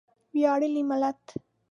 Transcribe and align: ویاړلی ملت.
ویاړلی 0.33 0.83
ملت. 0.89 1.21